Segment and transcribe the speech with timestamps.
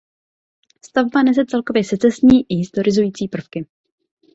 [0.85, 3.65] Stavba nese celkově secesní i historizující prvky.